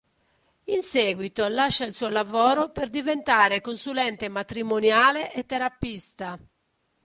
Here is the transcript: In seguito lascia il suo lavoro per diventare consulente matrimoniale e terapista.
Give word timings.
In 0.75 0.81
seguito 0.81 1.47
lascia 1.47 1.85
il 1.85 1.93
suo 1.93 2.09
lavoro 2.09 2.71
per 2.71 2.89
diventare 2.89 3.61
consulente 3.61 4.29
matrimoniale 4.29 5.31
e 5.31 5.45
terapista. 5.45 6.39